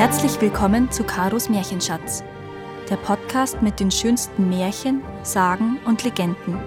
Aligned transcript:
Herzlich 0.00 0.40
willkommen 0.40 0.90
zu 0.90 1.04
Karos 1.04 1.50
Märchenschatz, 1.50 2.24
der 2.88 2.96
Podcast 2.96 3.60
mit 3.60 3.80
den 3.80 3.90
schönsten 3.90 4.48
Märchen, 4.48 5.02
Sagen 5.22 5.78
und 5.84 6.04
Legenden. 6.04 6.58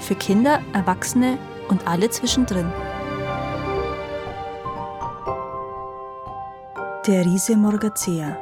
Für 0.00 0.16
Kinder, 0.16 0.60
Erwachsene 0.72 1.38
und 1.68 1.86
alle 1.86 2.10
zwischendrin. 2.10 2.72
Der 7.06 7.24
Riese 7.24 7.56
Morgazea 7.56 8.36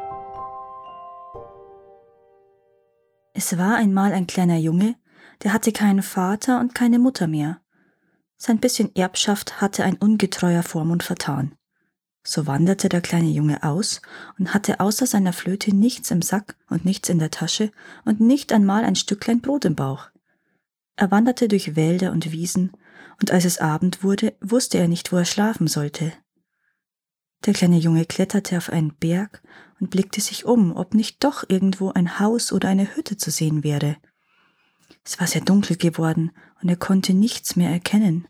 Es 3.34 3.58
war 3.58 3.76
einmal 3.76 4.14
ein 4.14 4.26
kleiner 4.26 4.56
Junge, 4.56 4.94
der 5.42 5.52
hatte 5.52 5.72
keinen 5.72 6.02
Vater 6.02 6.58
und 6.58 6.74
keine 6.74 6.98
Mutter 6.98 7.26
mehr. 7.26 7.60
Sein 8.38 8.60
bisschen 8.60 8.96
Erbschaft 8.96 9.60
hatte 9.60 9.84
ein 9.84 9.96
ungetreuer 9.96 10.62
Vormund 10.62 11.02
vertan. 11.02 11.54
So 12.24 12.46
wanderte 12.46 12.88
der 12.88 13.00
kleine 13.00 13.30
Junge 13.30 13.62
aus 13.62 14.00
und 14.38 14.54
hatte 14.54 14.78
außer 14.78 15.06
seiner 15.06 15.32
Flöte 15.32 15.74
nichts 15.74 16.10
im 16.10 16.22
Sack 16.22 16.56
und 16.68 16.84
nichts 16.84 17.08
in 17.08 17.18
der 17.18 17.30
Tasche 17.30 17.72
und 18.04 18.20
nicht 18.20 18.52
einmal 18.52 18.84
ein 18.84 18.94
Stücklein 18.94 19.40
Brot 19.40 19.64
im 19.64 19.74
Bauch. 19.74 20.10
Er 20.96 21.10
wanderte 21.10 21.48
durch 21.48 21.74
Wälder 21.74 22.12
und 22.12 22.30
Wiesen, 22.30 22.72
und 23.20 23.30
als 23.30 23.44
es 23.44 23.58
Abend 23.58 24.02
wurde, 24.02 24.36
wusste 24.40 24.78
er 24.78 24.88
nicht, 24.88 25.12
wo 25.12 25.16
er 25.16 25.24
schlafen 25.24 25.66
sollte. 25.66 26.12
Der 27.44 27.54
kleine 27.54 27.78
Junge 27.78 28.04
kletterte 28.04 28.56
auf 28.56 28.70
einen 28.70 28.94
Berg 28.94 29.42
und 29.80 29.90
blickte 29.90 30.20
sich 30.20 30.44
um, 30.44 30.76
ob 30.76 30.94
nicht 30.94 31.24
doch 31.24 31.44
irgendwo 31.48 31.90
ein 31.90 32.20
Haus 32.20 32.52
oder 32.52 32.68
eine 32.68 32.94
Hütte 32.94 33.16
zu 33.16 33.30
sehen 33.30 33.64
wäre. 33.64 33.96
Es 35.04 35.18
war 35.18 35.26
sehr 35.26 35.40
dunkel 35.40 35.76
geworden, 35.76 36.30
und 36.60 36.68
er 36.68 36.76
konnte 36.76 37.14
nichts 37.14 37.56
mehr 37.56 37.70
erkennen. 37.70 38.28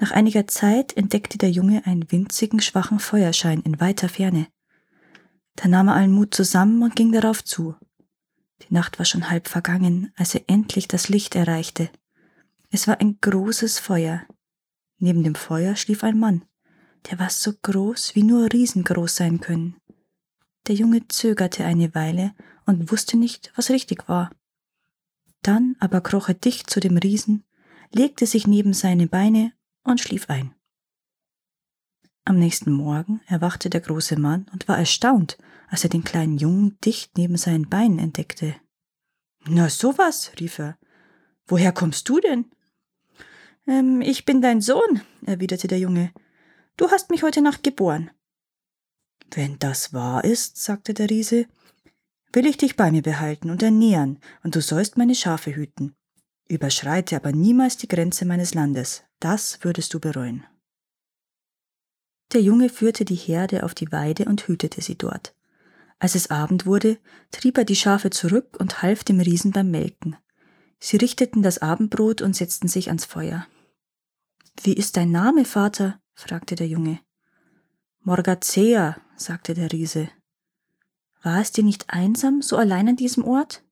Nach 0.00 0.12
einiger 0.12 0.46
Zeit 0.46 0.96
entdeckte 0.96 1.36
der 1.36 1.50
Junge 1.50 1.84
einen 1.84 2.10
winzigen, 2.10 2.60
schwachen 2.60 3.00
Feuerschein 3.00 3.60
in 3.60 3.80
weiter 3.80 4.08
Ferne. 4.08 4.46
Da 5.56 5.68
nahm 5.68 5.88
er 5.88 5.94
allen 5.94 6.12
Mut 6.12 6.34
zusammen 6.34 6.82
und 6.82 6.96
ging 6.96 7.12
darauf 7.12 7.44
zu. 7.44 7.74
Die 8.62 8.72
Nacht 8.72 8.98
war 8.98 9.04
schon 9.04 9.28
halb 9.28 9.46
vergangen, 9.46 10.10
als 10.16 10.34
er 10.34 10.44
endlich 10.46 10.88
das 10.88 11.10
Licht 11.10 11.36
erreichte. 11.36 11.90
Es 12.70 12.88
war 12.88 12.98
ein 12.98 13.18
großes 13.20 13.78
Feuer. 13.78 14.22
Neben 14.96 15.22
dem 15.22 15.34
Feuer 15.34 15.76
schlief 15.76 16.02
ein 16.02 16.18
Mann, 16.18 16.46
der 17.10 17.18
war 17.18 17.28
so 17.28 17.52
groß, 17.60 18.14
wie 18.14 18.22
nur 18.22 18.50
riesengroß 18.50 19.16
sein 19.16 19.40
können. 19.40 19.76
Der 20.66 20.76
Junge 20.76 21.08
zögerte 21.08 21.66
eine 21.66 21.94
Weile 21.94 22.32
und 22.64 22.90
wusste 22.90 23.18
nicht, 23.18 23.52
was 23.54 23.68
richtig 23.68 24.08
war. 24.08 24.30
Dann 25.42 25.76
aber 25.78 26.00
kroch 26.00 26.28
er 26.28 26.34
dicht 26.34 26.70
zu 26.70 26.80
dem 26.80 26.96
Riesen, 26.96 27.44
legte 27.92 28.24
sich 28.24 28.46
neben 28.46 28.72
seine 28.72 29.06
Beine 29.06 29.52
und 29.84 30.00
schlief 30.00 30.28
ein. 30.28 30.54
Am 32.24 32.38
nächsten 32.38 32.70
Morgen 32.70 33.20
erwachte 33.26 33.70
der 33.70 33.80
große 33.80 34.18
Mann 34.18 34.46
und 34.52 34.68
war 34.68 34.78
erstaunt, 34.78 35.38
als 35.68 35.84
er 35.84 35.90
den 35.90 36.04
kleinen 36.04 36.38
Jungen 36.38 36.78
dicht 36.84 37.16
neben 37.16 37.36
seinen 37.36 37.68
Beinen 37.68 37.98
entdeckte. 37.98 38.54
Na 39.46 39.68
sowas, 39.68 40.32
rief 40.38 40.58
er. 40.58 40.78
Woher 41.46 41.72
kommst 41.72 42.08
du 42.08 42.20
denn? 42.20 42.50
Ähm, 43.66 44.00
ich 44.00 44.24
bin 44.24 44.42
dein 44.42 44.60
Sohn, 44.60 45.00
erwiderte 45.24 45.66
der 45.66 45.78
Junge. 45.78 46.12
Du 46.76 46.90
hast 46.90 47.10
mich 47.10 47.22
heute 47.22 47.42
Nacht 47.42 47.62
geboren. 47.62 48.10
Wenn 49.32 49.58
das 49.58 49.92
wahr 49.92 50.24
ist, 50.24 50.56
sagte 50.56 50.92
der 50.94 51.08
Riese, 51.08 51.46
will 52.32 52.46
ich 52.46 52.56
dich 52.56 52.76
bei 52.76 52.90
mir 52.90 53.02
behalten 53.02 53.50
und 53.50 53.62
ernähren, 53.62 54.18
und 54.42 54.54
du 54.54 54.60
sollst 54.60 54.96
meine 54.96 55.14
Schafe 55.14 55.54
hüten. 55.54 55.96
Überschreite 56.50 57.16
aber 57.16 57.32
niemals 57.32 57.76
die 57.76 57.88
Grenze 57.88 58.24
meines 58.24 58.54
Landes, 58.54 59.04
das 59.20 59.62
würdest 59.62 59.94
du 59.94 60.00
bereuen. 60.00 60.44
Der 62.32 62.42
Junge 62.42 62.68
führte 62.68 63.04
die 63.04 63.14
Herde 63.14 63.62
auf 63.62 63.74
die 63.74 63.90
Weide 63.92 64.24
und 64.24 64.46
hütete 64.46 64.82
sie 64.82 64.96
dort. 64.96 65.34
Als 65.98 66.14
es 66.14 66.30
Abend 66.30 66.66
wurde, 66.66 66.98
trieb 67.30 67.58
er 67.58 67.64
die 67.64 67.76
Schafe 67.76 68.10
zurück 68.10 68.56
und 68.58 68.82
half 68.82 69.04
dem 69.04 69.20
Riesen 69.20 69.52
beim 69.52 69.70
Melken. 69.70 70.16
Sie 70.78 70.96
richteten 70.96 71.42
das 71.42 71.58
Abendbrot 71.58 72.22
und 72.22 72.34
setzten 72.34 72.68
sich 72.68 72.88
ans 72.88 73.04
Feuer. 73.04 73.46
Wie 74.62 74.72
ist 74.72 74.96
dein 74.96 75.10
Name, 75.10 75.44
Vater? 75.44 76.00
fragte 76.14 76.54
der 76.54 76.68
Junge. 76.68 77.00
Morgazea, 78.00 78.96
sagte 79.16 79.54
der 79.54 79.70
Riese. 79.72 80.08
War 81.22 81.40
es 81.40 81.52
dir 81.52 81.64
nicht 81.64 81.90
einsam, 81.90 82.40
so 82.42 82.56
allein 82.56 82.88
an 82.88 82.96
diesem 82.96 83.24
Ort? 83.24 83.62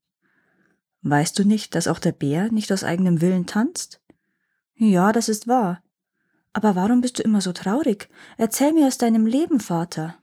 Weißt 1.02 1.38
du 1.38 1.44
nicht, 1.44 1.74
dass 1.74 1.88
auch 1.88 1.98
der 1.98 2.12
Bär 2.12 2.50
nicht 2.50 2.72
aus 2.72 2.84
eigenem 2.84 3.20
Willen 3.20 3.46
tanzt? 3.46 4.00
Ja, 4.74 5.12
das 5.12 5.28
ist 5.28 5.48
wahr. 5.48 5.82
Aber 6.52 6.74
warum 6.74 7.00
bist 7.00 7.18
du 7.18 7.22
immer 7.22 7.40
so 7.40 7.52
traurig? 7.52 8.08
Erzähl 8.36 8.72
mir 8.72 8.86
aus 8.86 8.98
deinem 8.98 9.26
Leben, 9.26 9.60
Vater. 9.60 10.16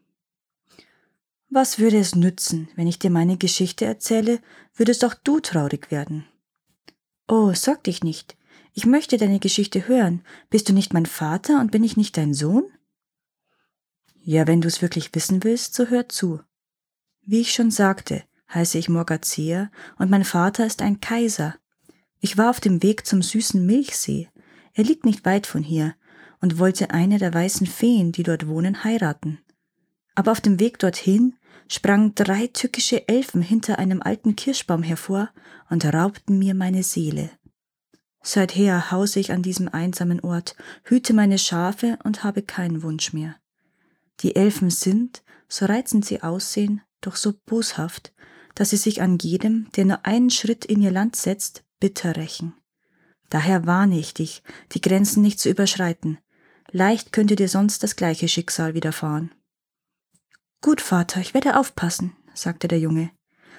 Was 1.50 1.80
würde 1.80 1.98
es 1.98 2.16
nützen, 2.16 2.68
wenn 2.76 2.88
ich 2.88 3.00
dir 3.00 3.10
meine 3.10 3.38
Geschichte 3.38 3.86
erzähle, 3.86 4.42
würdest 4.74 5.06
auch 5.06 5.14
du 5.14 5.40
traurig 5.40 5.92
werden. 5.92 6.26
Oh, 7.28 7.54
sorg 7.54 7.84
dich 7.84 8.04
nicht. 8.04 8.36
Ich 8.74 8.86
möchte 8.86 9.18
deine 9.18 9.40
Geschichte 9.40 9.88
hören. 9.88 10.24
Bist 10.50 10.68
du 10.68 10.74
nicht 10.74 10.94
mein 10.94 11.06
Vater 11.06 11.62
und 11.62 11.72
bin 11.72 11.84
ich 11.84 11.96
nicht 11.96 12.18
dein 12.18 12.34
Sohn? 12.34 12.66
Ja, 14.22 14.48
wenn 14.48 14.60
du 14.60 14.68
es 14.68 14.82
wirklich 14.82 15.14
wissen 15.14 15.44
willst, 15.44 15.76
so 15.76 15.86
hör 15.88 16.10
zu. 16.10 16.42
Wie 17.22 17.42
ich 17.42 17.54
schon 17.54 17.72
sagte, 17.72 18.24
heiße 18.54 18.78
ich 18.78 18.90
Morgazea 18.90 19.70
und 19.98 20.10
mein 20.10 20.24
Vater 20.24 20.66
ist 20.66 20.82
ein 20.82 21.00
Kaiser. 21.00 21.56
Ich 22.20 22.38
war 22.38 22.50
auf 22.50 22.60
dem 22.60 22.82
Weg 22.84 23.06
zum 23.06 23.22
süßen 23.22 23.66
Milchsee. 23.66 24.30
Er 24.74 24.84
liegt 24.84 25.06
nicht 25.06 25.26
weit 25.26 25.48
von 25.48 25.64
hier 25.64 25.96
und 26.42 26.60
wollte 26.60 26.92
eine 26.92 27.18
der 27.18 27.34
weißen 27.34 27.68
Feen, 27.68 28.12
die 28.12 28.24
dort 28.24 28.48
wohnen, 28.48 28.84
heiraten. 28.84 29.40
Aber 30.16 30.32
auf 30.32 30.42
dem 30.42 30.60
Weg 30.60 30.80
dorthin 30.80 31.36
sprangen 31.68 32.14
drei 32.16 32.48
tückische 32.48 33.08
Elfen 33.08 33.42
hinter 33.42 33.80
einem 33.80 34.02
alten 34.02 34.36
Kirschbaum 34.36 34.84
hervor 34.84 35.30
und 35.70 35.86
raubten 35.86 36.38
mir 36.38 36.54
meine 36.54 36.84
Seele. 36.84 37.30
Seither 38.22 38.92
hause 38.92 39.20
ich 39.20 39.32
an 39.32 39.44
diesem 39.44 39.68
einsamen 39.68 40.20
Ort, 40.20 40.56
hüte 40.84 41.14
meine 41.14 41.38
Schafe 41.38 42.00
und 42.04 42.24
habe 42.24 42.42
keinen 42.42 42.82
Wunsch 42.82 43.14
mehr. 43.14 43.36
Die 44.22 44.36
Elfen 44.36 44.70
sind, 44.72 45.24
so 45.48 45.66
reizend 45.66 46.06
sie 46.06 46.24
aussehen, 46.24 46.82
doch 47.02 47.16
so 47.18 47.34
boshaft, 47.46 48.14
dass 48.56 48.72
sie 48.72 48.78
sich 48.78 49.02
an 49.02 49.18
jedem, 49.20 49.70
der 49.76 49.86
nur 49.86 50.06
einen 50.06 50.30
Schritt 50.30 50.66
in 50.66 50.82
ihr 50.82 50.92
Land 50.92 51.16
setzt, 51.16 51.64
bitter 51.80 52.16
rächen. 52.16 52.54
Daher 53.30 53.66
warne 53.66 54.00
ich 54.00 54.14
dich, 54.14 54.44
die 54.72 54.82
Grenzen 54.82 55.22
nicht 55.22 55.40
zu 55.40 55.50
überschreiten. 55.50 56.18
Leicht 56.72 57.12
könnte 57.12 57.36
dir 57.36 57.50
sonst 57.50 57.84
das 57.84 57.96
gleiche 57.96 58.28
Schicksal 58.28 58.74
widerfahren. 58.74 59.34
Gut, 60.62 60.82
Vater, 60.82 61.22
ich 61.22 61.34
werde 61.34 61.60
aufpassen, 61.60 62.16
sagte 62.34 62.68
der 62.68 62.80
Junge. 62.80 63.12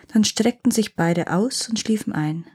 Dann 0.08 0.24
streckten 0.24 0.70
sich 0.70 0.96
beide 0.96 1.32
aus 1.32 1.68
und 1.68 1.78
schliefen 1.78 2.12
ein. 2.12 2.46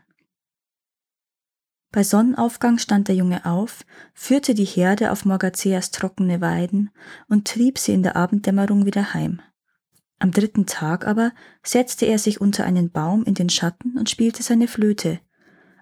Bei 1.91 2.03
Sonnenaufgang 2.03 2.78
stand 2.78 3.09
der 3.09 3.16
Junge 3.16 3.46
auf, 3.46 3.85
führte 4.13 4.53
die 4.53 4.66
Herde 4.66 5.12
auf 5.12 5.25
Morgazeas 5.25 5.91
trockene 5.91 6.40
Weiden 6.40 6.90
und 7.28 7.47
trieb 7.47 7.78
sie 7.78 7.94
in 7.94 8.03
der 8.03 8.16
Abenddämmerung 8.16 8.85
wieder 8.85 9.13
heim. 9.13 9.41
Am 10.22 10.32
dritten 10.32 10.68
Tag 10.68 11.08
aber 11.08 11.34
setzte 11.64 12.06
er 12.06 12.20
sich 12.20 12.40
unter 12.40 12.64
einen 12.64 12.92
Baum 12.92 13.24
in 13.24 13.34
den 13.34 13.50
Schatten 13.50 13.98
und 13.98 14.08
spielte 14.08 14.44
seine 14.44 14.68
Flöte. 14.68 15.20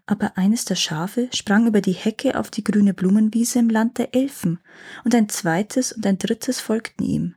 Aber 0.05 0.37
eines 0.37 0.63
der 0.63 0.75
Schafe 0.75 1.27
sprang 1.33 1.67
über 1.67 1.81
die 1.81 1.91
Hecke 1.91 2.39
auf 2.39 2.49
die 2.49 2.63
grüne 2.63 2.93
Blumenwiese 2.93 3.59
im 3.59 3.69
Land 3.69 3.97
der 3.97 4.15
Elfen, 4.15 4.61
und 5.03 5.13
ein 5.13 5.27
zweites 5.27 5.91
und 5.91 6.07
ein 6.07 6.19
drittes 6.19 6.61
folgten 6.61 7.03
ihm. 7.03 7.35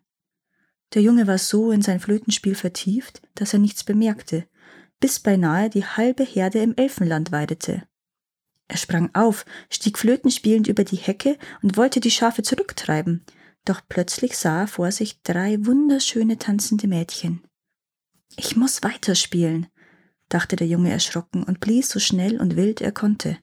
Der 0.95 1.03
Junge 1.03 1.27
war 1.27 1.39
so 1.39 1.73
in 1.73 1.83
sein 1.83 1.99
Flötenspiel 1.99 2.55
vertieft, 2.55 3.21
dass 3.35 3.53
er 3.53 3.59
nichts 3.59 3.83
bemerkte, 3.83 4.47
bis 5.01 5.19
beinahe 5.19 5.71
die 5.71 5.85
halbe 5.85 6.23
Herde 6.23 6.61
im 6.61 6.77
Elfenland 6.77 7.33
weidete. 7.33 7.83
Er 8.69 8.77
sprang 8.77 9.11
auf, 9.13 9.45
stieg 9.71 9.99
flötenspielend 9.99 10.69
über 10.69 10.85
die 10.85 10.97
Hecke 10.97 11.37
und 11.63 11.77
wollte 11.77 11.99
die 11.99 12.13
Schafe 12.13 12.45
zurücktreiben, 12.45 13.25
doch 13.65 13.81
plötzlich 13.89 14.37
sah 14.37 14.63
er 14.63 14.67
vor 14.67 14.91
sich 14.91 15.23
drei 15.23 15.65
wunderschöne 15.65 16.39
tanzende 16.39 16.89
Mädchen. 16.89 17.43
Ich 18.37 18.57
muss 18.57 18.83
weiterspielen, 18.83 19.69
dachte 20.29 20.57
der 20.57 20.67
Junge 20.67 20.91
erschrocken 20.91 21.45
und 21.45 21.61
blies 21.61 21.91
so 21.91 22.01
schnell 22.01 22.41
und 22.41 22.57
wild 22.57 22.81
er 22.81 22.93
konnte. 22.93 23.39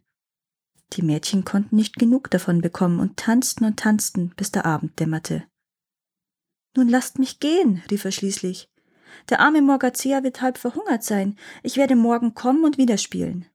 Die 0.94 1.04
Mädchen 1.04 1.46
konnten 1.46 1.76
nicht 1.76 1.96
genug 1.96 2.32
davon 2.32 2.62
bekommen 2.62 3.00
und 3.00 3.18
tanzten 3.18 3.66
und 3.66 3.80
tanzten, 3.80 4.34
bis 4.36 4.52
der 4.52 4.66
Abend 4.66 5.00
dämmerte. 5.00 5.46
Nun 6.76 6.90
lasst 6.90 7.20
mich 7.20 7.40
gehen, 7.40 7.84
rief 7.92 8.06
er 8.06 8.12
schließlich. 8.12 8.70
Der 9.30 9.40
arme 9.40 9.62
Morgazea 9.62 10.24
wird 10.24 10.42
halb 10.42 10.58
verhungert 10.58 11.04
sein. 11.04 11.38
Ich 11.62 11.78
werde 11.78 11.96
morgen 11.96 12.34
kommen 12.34 12.64
und 12.64 12.78
wieder 12.78 12.98
spielen. 12.98 13.46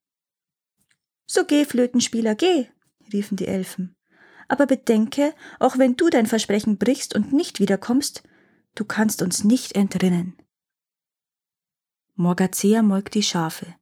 So 1.26 1.44
geh, 1.44 1.64
Flötenspieler, 1.64 2.34
geh, 2.34 2.68
riefen 3.12 3.36
die 3.36 3.46
Elfen 3.46 3.96
aber 4.48 4.66
bedenke, 4.66 5.34
auch 5.58 5.78
wenn 5.78 5.96
du 5.96 6.10
dein 6.10 6.26
Versprechen 6.26 6.78
brichst 6.78 7.14
und 7.14 7.32
nicht 7.32 7.60
wiederkommst, 7.60 8.22
du 8.74 8.84
kannst 8.84 9.22
uns 9.22 9.44
nicht 9.44 9.74
entrinnen. 9.74 10.36
Morgazea 12.16 12.82
molk 12.82 13.10
die 13.10 13.22
Schafe. 13.22 13.74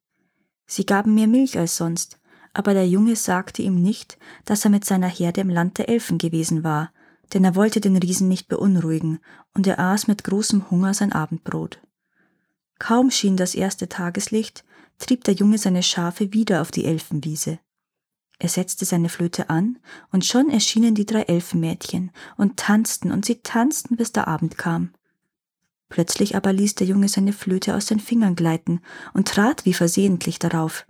Sie 0.67 0.87
gaben 0.87 1.15
mehr 1.15 1.27
Milch 1.27 1.59
als 1.59 1.77
sonst, 1.77 2.19
aber 2.55 2.75
der 2.75 2.89
Junge 2.89 3.17
sagte 3.17 3.63
ihm 3.63 3.75
nicht, 3.75 4.19
dass 4.45 4.65
er 4.65 4.71
mit 4.71 4.85
seiner 4.85 5.09
Herde 5.09 5.43
im 5.43 5.51
Land 5.51 5.79
der 5.79 5.89
Elfen 5.89 6.19
gewesen 6.19 6.65
war, 6.65 6.93
denn 7.33 7.45
er 7.45 7.55
wollte 7.55 7.81
den 7.81 7.97
Riesen 7.97 8.29
nicht 8.29 8.49
beunruhigen, 8.49 9.21
und 9.55 9.67
er 9.67 9.79
aß 9.79 10.07
mit 10.07 10.25
großem 10.25 10.71
Hunger 10.71 10.95
sein 10.95 11.13
Abendbrot. 11.13 11.81
Kaum 12.79 13.11
schien 13.11 13.37
das 13.37 13.55
erste 13.55 13.89
Tageslicht, 13.89 14.65
trieb 14.99 15.25
der 15.25 15.35
Junge 15.35 15.59
seine 15.59 15.83
Schafe 15.83 16.33
wieder 16.33 16.63
auf 16.63 16.71
die 16.71 16.85
Elfenwiese. 16.85 17.59
Er 18.43 18.49
setzte 18.49 18.85
seine 18.85 19.09
Flöte 19.09 19.51
an, 19.51 19.79
und 20.11 20.25
schon 20.25 20.51
erschienen 20.51 20.97
die 20.97 21.07
drei 21.07 21.23
Elfenmädchen 21.23 22.11
und 22.37 22.57
tanzten 22.57 23.13
und 23.13 23.25
sie 23.25 23.37
tanzten, 23.37 23.95
bis 23.95 24.11
der 24.11 24.27
Abend 24.27 24.59
kam. 24.59 24.91
Plötzlich 25.89 26.35
aber 26.35 26.53
ließ 26.53 26.75
der 26.75 26.89
Junge 26.89 27.09
seine 27.09 27.33
Flöte 27.33 27.77
aus 27.77 27.87
den 27.87 28.01
Fingern 28.01 28.35
gleiten 28.35 28.81
und 29.15 29.29
trat 29.29 29.65
wie 29.65 29.75
versehentlich 29.75 30.41
darauf. 30.41 30.87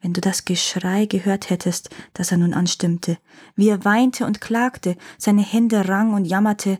Wenn 0.00 0.12
du 0.12 0.20
das 0.20 0.44
Geschrei 0.44 1.06
gehört 1.06 1.50
hättest, 1.50 1.90
das 2.12 2.30
er 2.30 2.38
nun 2.38 2.54
anstimmte, 2.54 3.18
wie 3.56 3.70
er 3.70 3.84
weinte 3.84 4.24
und 4.24 4.40
klagte, 4.40 4.96
seine 5.18 5.42
Hände 5.42 5.88
rang 5.88 6.14
und 6.14 6.26
jammerte, 6.26 6.78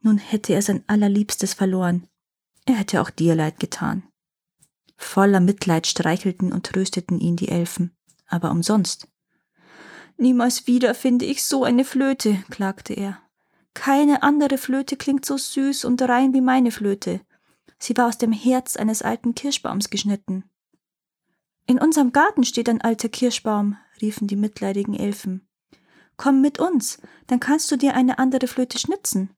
nun 0.00 0.16
hätte 0.16 0.54
er 0.54 0.62
sein 0.62 0.82
allerliebstes 0.86 1.52
verloren. 1.52 2.06
Er 2.64 2.76
hätte 2.76 3.02
auch 3.02 3.10
dir 3.10 3.34
leid 3.34 3.60
getan. 3.60 4.02
Voller 4.96 5.40
Mitleid 5.40 5.86
streichelten 5.86 6.54
und 6.54 6.64
trösteten 6.64 7.20
ihn 7.20 7.36
die 7.36 7.48
Elfen, 7.48 7.94
aber 8.28 8.50
umsonst. 8.50 9.08
Niemals 10.18 10.66
wieder 10.66 10.94
finde 10.94 11.26
ich 11.26 11.44
so 11.44 11.64
eine 11.64 11.84
Flöte, 11.84 12.42
klagte 12.50 12.94
er. 12.94 13.20
Keine 13.74 14.22
andere 14.22 14.56
Flöte 14.56 14.96
klingt 14.96 15.26
so 15.26 15.36
süß 15.36 15.84
und 15.84 16.00
rein 16.00 16.32
wie 16.32 16.40
meine 16.40 16.70
Flöte. 16.70 17.20
Sie 17.78 17.96
war 17.96 18.08
aus 18.08 18.16
dem 18.16 18.32
Herz 18.32 18.76
eines 18.76 19.02
alten 19.02 19.34
Kirschbaums 19.34 19.90
geschnitten. 19.90 20.44
In 21.66 21.78
unserem 21.78 22.12
Garten 22.12 22.44
steht 22.44 22.70
ein 22.70 22.80
alter 22.80 23.10
Kirschbaum, 23.10 23.76
riefen 24.00 24.26
die 24.26 24.36
mitleidigen 24.36 24.94
Elfen. 24.94 25.46
Komm 26.16 26.40
mit 26.40 26.58
uns, 26.58 26.98
dann 27.26 27.40
kannst 27.40 27.70
du 27.70 27.76
dir 27.76 27.94
eine 27.94 28.18
andere 28.18 28.46
Flöte 28.46 28.78
schnitzen. 28.78 29.30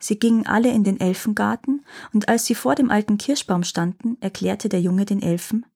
Sie 0.00 0.18
gingen 0.18 0.46
alle 0.46 0.70
in 0.70 0.82
den 0.82 0.98
Elfengarten, 0.98 1.84
und 2.12 2.28
als 2.28 2.46
sie 2.46 2.54
vor 2.56 2.74
dem 2.74 2.90
alten 2.90 3.18
Kirschbaum 3.18 3.62
standen, 3.62 4.16
erklärte 4.20 4.68
der 4.68 4.80
Junge 4.80 5.04
den 5.04 5.22
Elfen 5.22 5.66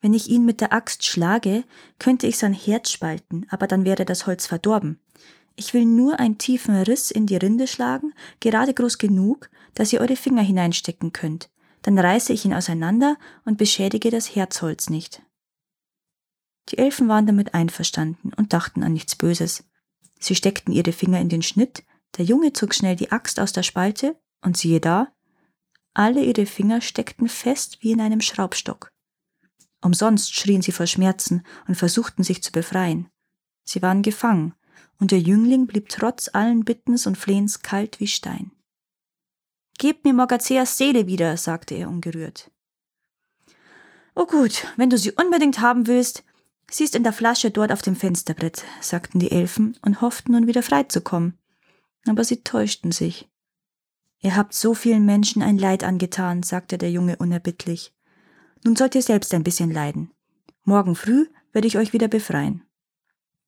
Wenn 0.00 0.14
ich 0.14 0.28
ihn 0.28 0.44
mit 0.44 0.60
der 0.60 0.72
Axt 0.72 1.04
schlage, 1.04 1.64
könnte 1.98 2.26
ich 2.26 2.38
sein 2.38 2.54
Herz 2.54 2.90
spalten, 2.90 3.46
aber 3.50 3.66
dann 3.66 3.84
wäre 3.84 4.04
das 4.04 4.26
Holz 4.26 4.46
verdorben. 4.46 4.98
Ich 5.56 5.74
will 5.74 5.84
nur 5.84 6.18
einen 6.18 6.38
tiefen 6.38 6.74
Riss 6.74 7.10
in 7.10 7.26
die 7.26 7.36
Rinde 7.36 7.66
schlagen, 7.66 8.14
gerade 8.40 8.72
groß 8.72 8.96
genug, 8.96 9.50
dass 9.74 9.92
ihr 9.92 10.00
eure 10.00 10.16
Finger 10.16 10.42
hineinstecken 10.42 11.12
könnt. 11.12 11.50
Dann 11.82 11.98
reiße 11.98 12.32
ich 12.32 12.44
ihn 12.44 12.54
auseinander 12.54 13.18
und 13.44 13.58
beschädige 13.58 14.10
das 14.10 14.34
Herzholz 14.34 14.88
nicht. 14.88 15.22
Die 16.70 16.78
Elfen 16.78 17.08
waren 17.08 17.26
damit 17.26 17.52
einverstanden 17.52 18.32
und 18.36 18.52
dachten 18.52 18.82
an 18.82 18.92
nichts 18.92 19.16
Böses. 19.16 19.64
Sie 20.18 20.34
steckten 20.34 20.72
ihre 20.72 20.92
Finger 20.92 21.20
in 21.20 21.28
den 21.28 21.42
Schnitt, 21.42 21.84
der 22.16 22.24
Junge 22.24 22.52
zog 22.52 22.74
schnell 22.74 22.96
die 22.96 23.12
Axt 23.12 23.40
aus 23.40 23.52
der 23.52 23.62
Spalte, 23.62 24.16
und 24.42 24.56
siehe 24.56 24.80
da, 24.80 25.12
alle 25.92 26.24
ihre 26.24 26.46
Finger 26.46 26.80
steckten 26.80 27.28
fest 27.28 27.78
wie 27.80 27.92
in 27.92 28.00
einem 28.00 28.20
Schraubstock. 28.20 28.90
Umsonst 29.82 30.34
schrien 30.34 30.62
sie 30.62 30.72
vor 30.72 30.86
Schmerzen 30.86 31.42
und 31.66 31.74
versuchten 31.74 32.22
sich 32.22 32.42
zu 32.42 32.52
befreien. 32.52 33.08
Sie 33.64 33.82
waren 33.82 34.02
gefangen, 34.02 34.54
und 34.98 35.10
der 35.10 35.20
Jüngling 35.20 35.66
blieb 35.66 35.88
trotz 35.88 36.28
allen 36.32 36.64
Bittens 36.64 37.06
und 37.06 37.16
Flehens 37.16 37.62
kalt 37.62 38.00
wie 38.00 38.06
Stein. 38.06 38.52
Gebt 39.78 40.04
mir 40.04 40.12
Morgazeas 40.12 40.76
Seele 40.76 41.06
wieder, 41.06 41.36
sagte 41.38 41.74
er 41.74 41.88
ungerührt. 41.88 42.50
Oh 44.14 44.26
gut, 44.26 44.66
wenn 44.76 44.90
du 44.90 44.98
sie 44.98 45.12
unbedingt 45.12 45.60
haben 45.60 45.86
willst, 45.86 46.24
sie 46.70 46.84
ist 46.84 46.94
in 46.94 47.02
der 47.02 47.14
Flasche 47.14 47.50
dort 47.50 47.72
auf 47.72 47.80
dem 47.80 47.96
Fensterbrett, 47.96 48.64
sagten 48.82 49.18
die 49.18 49.30
Elfen 49.30 49.78
und 49.82 50.02
hofften 50.02 50.32
nun 50.32 50.46
wieder 50.46 50.62
frei 50.62 50.82
zu 50.82 51.00
kommen. 51.00 51.38
Aber 52.06 52.24
sie 52.24 52.42
täuschten 52.42 52.92
sich. 52.92 53.30
Ihr 54.18 54.36
habt 54.36 54.52
so 54.52 54.74
vielen 54.74 55.06
Menschen 55.06 55.40
ein 55.40 55.56
Leid 55.56 55.82
angetan, 55.82 56.42
sagte 56.42 56.76
der 56.76 56.90
Junge 56.90 57.16
unerbittlich. 57.16 57.94
Nun 58.64 58.76
sollt 58.76 58.94
ihr 58.94 59.02
selbst 59.02 59.32
ein 59.34 59.42
bisschen 59.42 59.70
leiden. 59.70 60.10
Morgen 60.64 60.94
früh 60.94 61.26
werde 61.52 61.66
ich 61.66 61.78
euch 61.78 61.92
wieder 61.92 62.08
befreien. 62.08 62.62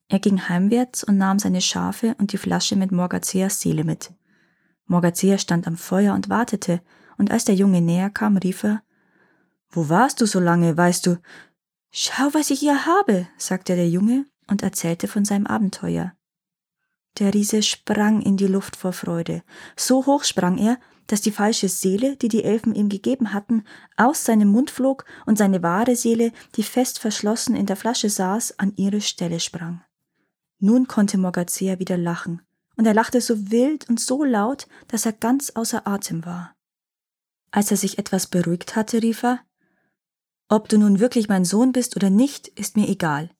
Er 0.08 0.18
ging 0.18 0.48
heimwärts 0.48 1.04
und 1.04 1.16
nahm 1.16 1.38
seine 1.38 1.60
Schafe 1.60 2.14
und 2.18 2.32
die 2.32 2.38
Flasche 2.38 2.76
mit 2.76 2.92
Morgazeas 2.92 3.60
Seele 3.60 3.84
mit. 3.84 4.12
Morgazea 4.86 5.38
stand 5.38 5.66
am 5.66 5.76
Feuer 5.76 6.14
und 6.14 6.28
wartete, 6.28 6.82
und 7.18 7.30
als 7.30 7.44
der 7.44 7.54
Junge 7.54 7.80
näher 7.80 8.10
kam, 8.10 8.36
rief 8.36 8.64
er 8.64 8.82
Wo 9.70 9.88
warst 9.88 10.20
du 10.20 10.26
so 10.26 10.40
lange, 10.40 10.76
weißt 10.76 11.06
du? 11.06 11.18
Schau, 11.90 12.28
was 12.32 12.50
ich 12.50 12.60
hier 12.60 12.86
habe, 12.86 13.28
sagte 13.36 13.76
der 13.76 13.88
Junge 13.88 14.26
und 14.48 14.62
erzählte 14.62 15.08
von 15.08 15.24
seinem 15.24 15.46
Abenteuer. 15.46 16.12
Der 17.18 17.34
Riese 17.34 17.62
sprang 17.62 18.22
in 18.22 18.36
die 18.36 18.46
Luft 18.46 18.76
vor 18.76 18.92
Freude. 18.92 19.42
So 19.76 20.06
hoch 20.06 20.24
sprang 20.24 20.58
er, 20.58 20.78
dass 21.06 21.20
die 21.20 21.30
falsche 21.30 21.68
Seele, 21.68 22.16
die 22.16 22.28
die 22.28 22.44
Elfen 22.44 22.74
ihm 22.74 22.88
gegeben 22.88 23.32
hatten, 23.32 23.64
aus 23.96 24.24
seinem 24.24 24.48
Mund 24.48 24.70
flog 24.70 25.04
und 25.26 25.38
seine 25.38 25.62
wahre 25.62 25.96
Seele, 25.96 26.32
die 26.56 26.62
fest 26.62 26.98
verschlossen 26.98 27.56
in 27.56 27.66
der 27.66 27.76
Flasche 27.76 28.10
saß, 28.10 28.58
an 28.58 28.72
ihre 28.76 29.00
Stelle 29.00 29.40
sprang. 29.40 29.82
Nun 30.58 30.86
konnte 30.86 31.18
Morgazea 31.18 31.78
wieder 31.78 31.98
lachen, 31.98 32.42
und 32.76 32.86
er 32.86 32.94
lachte 32.94 33.20
so 33.20 33.50
wild 33.50 33.88
und 33.88 34.00
so 34.00 34.24
laut, 34.24 34.66
dass 34.88 35.06
er 35.06 35.12
ganz 35.12 35.50
außer 35.50 35.86
Atem 35.86 36.24
war. 36.24 36.54
Als 37.50 37.70
er 37.70 37.76
sich 37.76 37.98
etwas 37.98 38.28
beruhigt 38.28 38.76
hatte, 38.76 39.02
rief 39.02 39.22
er 39.24 39.40
Ob 40.48 40.68
du 40.68 40.78
nun 40.78 41.00
wirklich 41.00 41.28
mein 41.28 41.44
Sohn 41.44 41.72
bist 41.72 41.96
oder 41.96 42.10
nicht, 42.10 42.48
ist 42.48 42.76
mir 42.76 42.88
egal. 42.88 43.30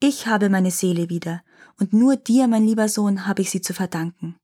Ich 0.00 0.26
habe 0.26 0.48
meine 0.48 0.70
Seele 0.70 1.08
wieder, 1.08 1.42
und 1.80 1.92
nur 1.92 2.16
dir, 2.16 2.46
mein 2.48 2.64
lieber 2.64 2.88
Sohn, 2.88 3.26
habe 3.26 3.42
ich 3.42 3.50
sie 3.50 3.60
zu 3.60 3.74
verdanken. 3.74 4.36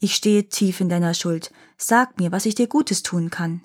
Ich 0.00 0.14
stehe 0.14 0.48
tief 0.48 0.80
in 0.80 0.88
deiner 0.88 1.14
Schuld. 1.14 1.52
Sag 1.76 2.18
mir, 2.18 2.30
was 2.30 2.46
ich 2.46 2.54
dir 2.54 2.68
Gutes 2.68 3.02
tun 3.02 3.30
kann. 3.30 3.64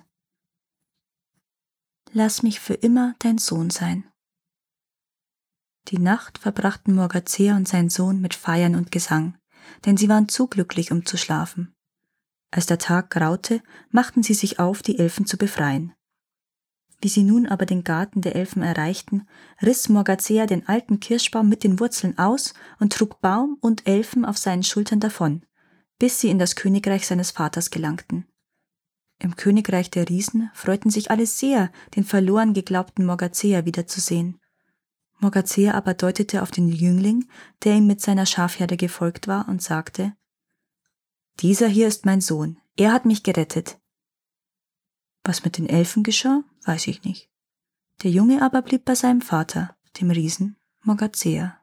Lass 2.11 2.41
mich 2.43 2.59
für 2.59 2.73
immer 2.73 3.15
dein 3.19 3.37
Sohn 3.37 3.69
sein. 3.69 4.05
Die 5.89 5.99
Nacht 5.99 6.37
verbrachten 6.37 6.95
Morgazea 6.95 7.55
und 7.55 7.67
sein 7.67 7.89
Sohn 7.89 8.21
mit 8.21 8.33
Feiern 8.33 8.75
und 8.75 8.91
Gesang, 8.91 9.37
denn 9.85 9.97
sie 9.97 10.09
waren 10.09 10.29
zu 10.29 10.47
glücklich, 10.47 10.91
um 10.91 11.05
zu 11.05 11.17
schlafen. 11.17 11.75
Als 12.51 12.67
der 12.67 12.77
Tag 12.77 13.09
graute, 13.09 13.61
machten 13.89 14.23
sie 14.23 14.33
sich 14.33 14.59
auf, 14.59 14.81
die 14.81 14.97
Elfen 14.99 15.25
zu 15.25 15.37
befreien. 15.37 15.93
Wie 17.01 17.09
sie 17.09 17.23
nun 17.23 17.47
aber 17.47 17.65
den 17.65 17.83
Garten 17.83 18.21
der 18.21 18.35
Elfen 18.35 18.61
erreichten, 18.61 19.27
riss 19.61 19.89
Morgazea 19.89 20.45
den 20.45 20.67
alten 20.67 20.99
Kirschbaum 20.99 21.49
mit 21.49 21.63
den 21.63 21.79
Wurzeln 21.79 22.17
aus 22.17 22.53
und 22.79 22.93
trug 22.93 23.19
Baum 23.19 23.57
und 23.59 23.85
Elfen 23.87 24.23
auf 24.23 24.37
seinen 24.37 24.63
Schultern 24.63 24.99
davon, 24.99 25.45
bis 26.03 26.19
sie 26.19 26.27
in 26.27 26.37
das 26.37 26.57
Königreich 26.57 27.07
seines 27.07 27.31
Vaters 27.31 27.69
gelangten. 27.71 28.27
Im 29.19 29.37
Königreich 29.37 29.89
der 29.89 30.09
Riesen 30.09 30.51
freuten 30.53 30.91
sich 30.91 31.11
alle 31.11 31.25
sehr, 31.25 31.71
den 31.95 32.03
verloren 32.03 32.53
geglaubten 32.53 33.05
Morgazea 33.05 33.63
wiederzusehen. 33.63 34.37
Morgazea 35.19 35.73
aber 35.75 35.93
deutete 35.93 36.41
auf 36.41 36.51
den 36.51 36.67
Jüngling, 36.67 37.29
der 37.63 37.75
ihm 37.75 37.87
mit 37.87 38.01
seiner 38.01 38.25
Schafherde 38.25 38.75
gefolgt 38.75 39.29
war, 39.29 39.47
und 39.47 39.61
sagte 39.61 40.13
Dieser 41.39 41.69
hier 41.69 41.87
ist 41.87 42.05
mein 42.05 42.19
Sohn, 42.19 42.59
er 42.75 42.91
hat 42.91 43.05
mich 43.05 43.23
gerettet. 43.23 43.79
Was 45.23 45.45
mit 45.45 45.57
den 45.57 45.69
Elfen 45.69 46.03
geschah, 46.03 46.43
weiß 46.65 46.87
ich 46.87 47.05
nicht. 47.05 47.29
Der 48.03 48.11
Junge 48.11 48.41
aber 48.41 48.61
blieb 48.61 48.83
bei 48.83 48.95
seinem 48.95 49.21
Vater, 49.21 49.77
dem 50.01 50.11
Riesen 50.11 50.57
Morgazea. 50.81 51.62